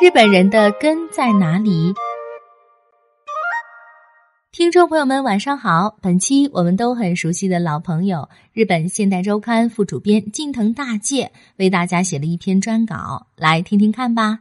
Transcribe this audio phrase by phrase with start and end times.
[0.00, 1.92] 日本人的根在哪里？
[4.52, 5.98] 听众朋友们，晚上好！
[6.00, 14.38] 本期我们都很熟悉的老朋友，日本现代周刊副主编近藤大介为大家写了一篇专稿，来听听看吧。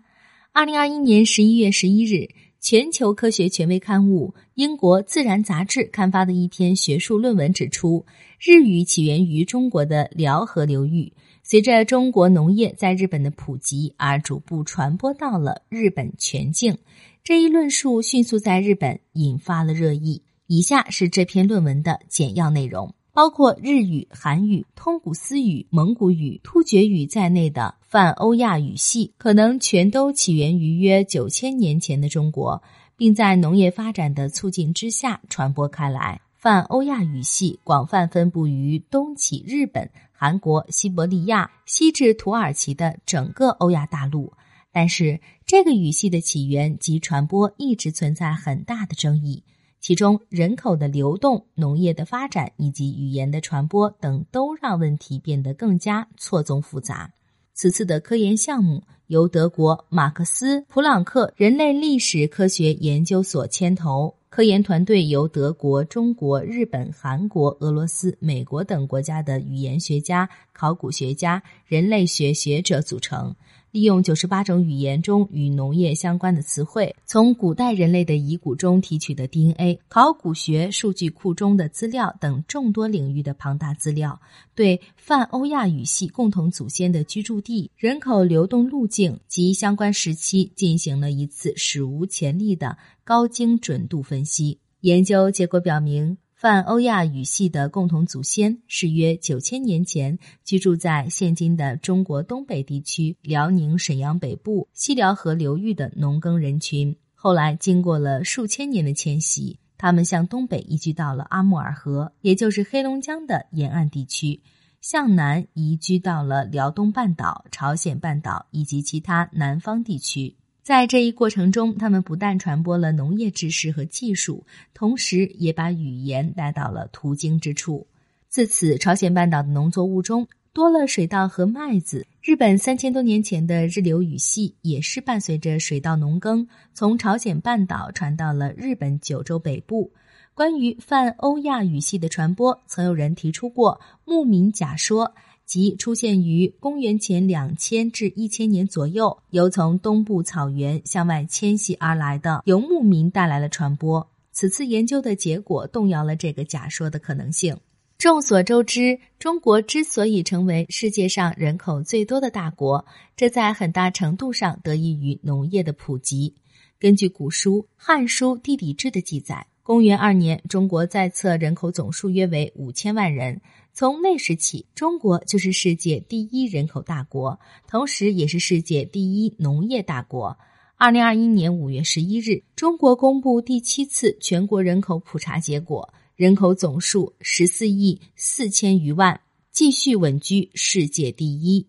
[0.53, 2.29] 二零二一年十一月十一日，
[2.59, 8.05] 全球科学权威刊物《英国自然》杂志刊发的一篇学术论文指出，
[8.39, 11.11] 日语起源于中国的辽河流域。
[11.49, 16.77] 随着中国农业在日本的普及而逐步传播到了日本全境，
[17.23, 20.21] 这一论述迅速在日本引发了热议。
[20.47, 32.61] 以下是这篇论文的简要内容：包括日语、韩语、通古斯语、蒙古语、突厥语在内的泛欧亚语系，可能全都起源于约九千年前的中国，
[32.97, 36.19] 并在农业发展的促进之下传播开来。
[36.37, 39.89] 泛欧亚语系广泛分布于东起日本。
[40.19, 44.33] 韩国、西伯利亚、西至土耳其的整个欧亚大陆，
[44.71, 49.43] 但是这个语系的起源及传播一直存在很大的争议。
[49.79, 57.11] 其中，人口的流动、农业的发展以及语言的传播等，都让问题变得更加错综复杂。
[57.53, 64.16] 此次的科研项目由德国马克思普朗克人类历史科学研究所牵头。
[64.37, 73.35] 科研团队由德国、中国、日本、韩国、俄罗斯、美国等国家的语言学家、考古学家、人类学学者组成。
[73.77, 84.19] 利用九十八种语言中与农业相关的词汇，从古代人类的遗骨中提取的 DNA、考古学数据库中的资料等众多领域的庞大资料，
[84.55, 94.57] 对泛欧亚语系共同祖先的居住地、人口流动路径及相关时期进行了一次史无前例的高精准度分析。
[94.81, 96.17] 研究结果表明。
[96.37, 106.95] 泛欧亚语系的共同祖先是约九千年前居住在现今的中国东北地区辽宁沈阳北部西辽河流域的农耕人群。
[107.15, 114.39] 后来经过了数千年的迁徙，他们向东北移居到了阿穆尔河，也就是黑龙江的沿岸地区；
[114.79, 120.35] 向南移居到了辽东半岛、朝鲜半岛以及其他南方地区。
[120.67, 127.87] 在这一过程中，他们不但传播了农业知识和技术，同时也把语言带到了途经之处。
[128.27, 132.05] 自此，朝鲜半岛的农作物中多了水稻和麦子。
[132.21, 139.93] 日本三千多年前的日流语系也是伴随着水稻农耕，从朝鲜半岛传到了日本九州北部。
[140.33, 145.13] 关于泛欧亚语系的传播，曾有人提出过牧民假说。
[145.47, 154.07] 即出现于公元前两千至一千年左右，由从东部草原向外迁徙而来的游牧民带来了传播。
[154.33, 157.57] 此次研究的结果动摇了这个假说的可能性。
[157.97, 162.85] 众所周知，中国之所以成为世界上人口最多的大国，
[163.15, 166.35] 这在很大程度上得益于农业的普及。
[166.77, 173.41] 根据古书《汉书·地理志》的记载，公元二年，中国在册人口总数约为五千万人。
[173.73, 180.37] 从那时起，中国就是世界第一人口大国，同时也是世界第一农业大国。
[180.77, 189.19] 二零二一年五月十一日，中国公布第七次全国人口普查结果，人口总数十四亿四千余万，
[189.51, 191.67] 继续稳居世界第一。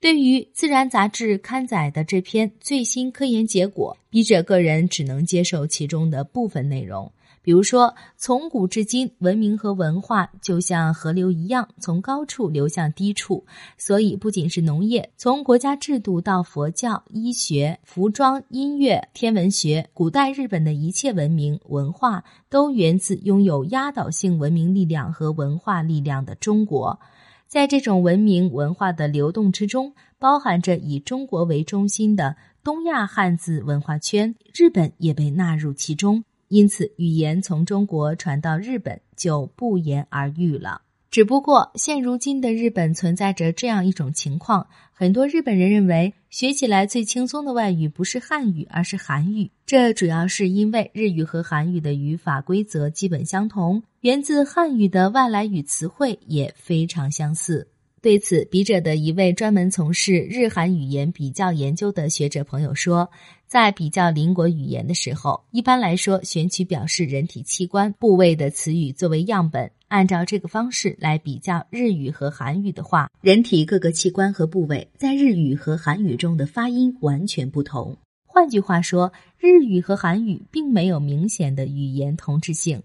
[0.00, 7.10] 对于《自然》杂志刊载的这篇最新科研结果，笔者个人只能接受其中的部分内容。
[7.42, 13.44] 比如说，从古至今，文明和文化就像河流一样，从高处流向低处。
[13.76, 27.00] 所以，不仅是农业，从国家制度到佛教、医学、服装、音乐、天文学，古代日本的一切文明文化都源自拥有压倒性文明力量和文化力量的中国。
[27.48, 36.22] 在这种文明文化的流动之中，包含着以中国为中心的东亚汉字文化圈，日本也被纳入其中。
[36.52, 40.82] 因此，语言从中国传到日本就不言而喻了。
[41.10, 49.50] 只不过，现如今的日本存在着这样一种情况：很多日本人认为，学起来最轻松的外语不是汉语，而是韩语。
[49.64, 57.68] 这主要是因为日语和韩语的语法规则基本相同，源自汉语的外来语词汇也非常相似。
[58.02, 63.08] 对此，笔者的一位专门从事日韩语言比较研究的学者朋友说，
[63.46, 77.96] 在比较邻国语言的时候，一般来说选取表示人体器官部位的词语作为样本，按照这个方式来比较日语和韩语的话，人体各个器官和部位在日语和韩语中的发音完全不同。
[78.26, 82.82] 换句话说，日语和韩语并没有明显的语言同质性。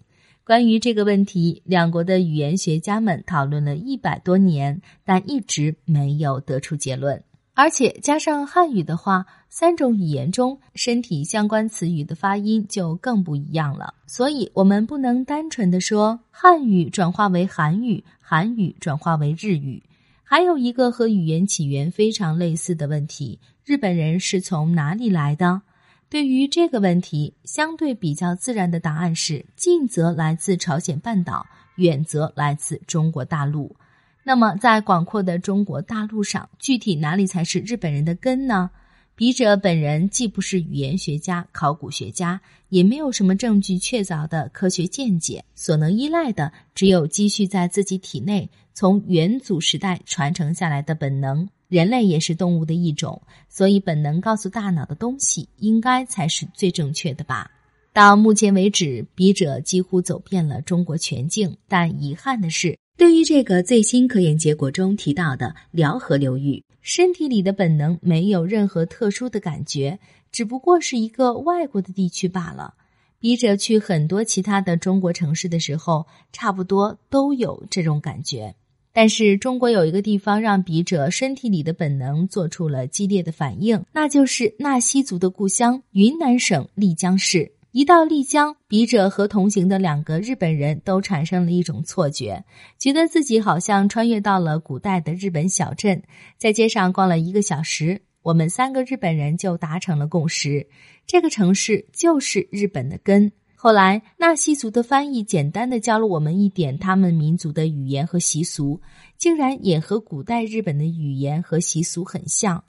[0.47, 7.21] 关于这个问题，两国的语言学家们讨论了一百多年，但一直没有得出结论。
[7.53, 13.93] 而且加上汉语的话，三种语言中身体相关词语的发音就更不一样了。
[14.05, 19.83] 所以，我们不能单纯的说汉语转化为韩语，韩语转化为日语。
[20.23, 25.63] 还有一个和语言起源非常类似的问题：日本人是从哪里来的？
[26.09, 31.45] 对于这个问题，相对比较自然的答案是：近则来自朝鲜半岛，
[31.75, 33.75] 远则来自中国大陆。
[34.23, 38.69] 那么，在广阔的中国大陆上，具体哪里才是日本人的根呢？
[39.15, 42.39] 笔者本人既不是语言学家、考古学家，
[42.69, 51.49] 也没有什么证据确凿的科学见解，所能依赖的只有积蓄在自己体内、从远祖时代传承下来的本能。
[51.67, 57.51] 人类也是动物的一种，所以本能告诉大脑的东西，应该才是最正确的吧。
[57.93, 62.77] 到目前为止，笔者几乎走遍了中国全境，但遗憾的是。
[62.95, 69.99] 对于这个最新科研结果中提到的辽河流域，身体里的本能没有任何特殊的感觉，
[70.31, 72.73] 只不过是一个外国的地区罢了。
[73.19, 78.55] 笔者去很多其他的中国城市的时候，差不多都有这种感觉。
[78.99, 87.51] 但是中国有一个地方让笔者身体里的本能做出了激烈的反应，那就是纳西族的故乡云南省丽江市。
[87.73, 92.43] 一到丽江，笔者和同行的两个日本人都产生了一种错觉，
[92.79, 96.01] 觉得自己好像穿越到了古代的日本小镇。
[96.39, 100.65] 在街上逛了一个小时，我们三个日本人就达成了共识：
[101.05, 103.31] 这个城市就是日本的根。
[103.59, 108.79] 后来，纳西族的翻译简单的教了我们一点他们民族的语言和习俗，
[109.17, 112.63] 竟然也和古代日本的语言和习俗很像。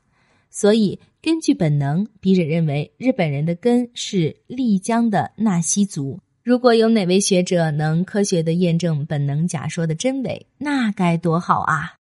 [0.51, 6.21] 所以，根据本能，笔者认为日本人的根是丽江的纳西族。
[6.43, 11.98] 如果有哪位学者能科学的验证本能假说的真伪，那该多好啊！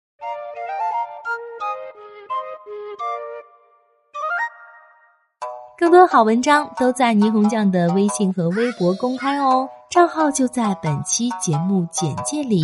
[5.76, 12.62] 更多好文章都在霓虹酱的微信和微博公开哦，账号就在本期节目简介里。